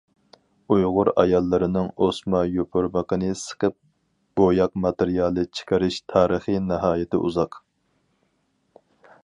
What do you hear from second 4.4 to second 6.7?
بوياق ماتېرىيالى چىقىرىش تارىخى